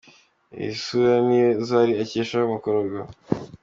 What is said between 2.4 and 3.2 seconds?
mukorogo.